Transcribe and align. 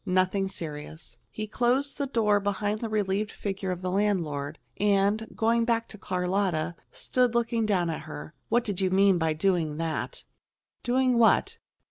"Nothing 0.03 0.47
serious." 0.47 1.17
He 1.29 1.45
closed 1.45 1.99
the 1.99 2.07
door 2.07 2.39
behind 2.39 2.79
the 2.81 2.89
relieved 2.89 3.29
figure 3.29 3.69
of 3.69 3.83
the 3.83 3.91
landlord, 3.91 4.57
and, 4.77 5.27
going 5.35 5.63
back 5.63 5.87
to 5.89 5.97
Carlotta, 5.99 6.73
stood 6.91 7.35
looking 7.35 7.67
down 7.67 7.91
at 7.91 8.01
her. 8.09 8.33
"What 8.49 8.63
did 8.63 8.81
you 8.81 8.89
mean 8.89 9.19
by 9.19 9.33
doing 9.33 9.77
that?" 9.77 10.23
"Doing 10.81 11.19
what?" 11.19 11.59